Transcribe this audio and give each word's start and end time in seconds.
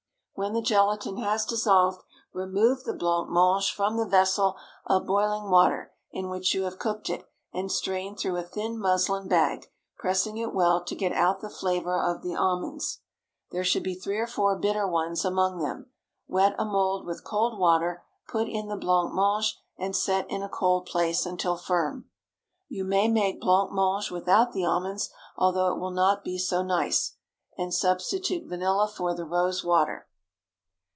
When 0.33 0.53
the 0.53 0.61
gelatine 0.63 1.17
has 1.17 1.45
dissolved, 1.45 2.01
remove 2.33 2.83
the 2.83 2.95
blanc 2.95 3.29
mange 3.29 3.71
from 3.71 3.97
the 3.97 4.07
vessel 4.07 4.57
of 4.87 5.05
boiling 5.05 5.51
water 5.51 5.93
in 6.09 6.29
which 6.29 6.55
you 6.55 6.63
have 6.63 6.79
cooked 6.79 7.11
it, 7.11 7.27
and 7.53 7.71
strain 7.71 8.15
through 8.15 8.37
a 8.37 8.41
thin 8.41 8.79
muslin 8.79 9.27
bag, 9.27 9.67
pressing 9.99 10.37
it 10.37 10.51
well 10.51 10.83
to 10.83 10.95
get 10.95 11.11
out 11.11 11.41
the 11.41 11.49
flavor 11.51 11.95
of 12.01 12.23
the 12.23 12.33
almonds. 12.35 13.01
There 13.51 13.63
should 13.63 13.83
be 13.83 13.93
three 13.93 14.17
or 14.17 14.25
four 14.25 14.57
bitter 14.57 14.87
ones 14.87 15.23
among 15.23 15.59
them. 15.59 15.91
Wet 16.27 16.55
a 16.57 16.65
mould 16.65 17.05
with 17.05 17.23
cold 17.23 17.59
water, 17.59 18.01
put 18.27 18.49
in 18.49 18.67
the 18.67 18.75
blanc 18.77 19.13
mange, 19.13 19.59
and 19.77 19.95
set 19.95 20.27
in 20.27 20.41
a 20.41 20.49
cold 20.49 20.87
place 20.87 21.23
until 21.23 21.55
firm. 21.55 22.09
You 22.67 22.83
may 22.83 23.07
make 23.07 23.39
blanc 23.39 23.71
mange 23.71 24.09
without 24.09 24.53
the 24.53 24.65
almonds, 24.65 25.11
although 25.37 25.71
it 25.71 25.77
will 25.77 25.91
not 25.91 26.23
be 26.23 26.39
so 26.39 26.63
nice—and 26.63 27.71
substitute 27.75 28.47
vanilla 28.47 28.87
for 28.87 29.13
the 29.13 29.25
rose 29.25 29.63
water. 29.63 30.07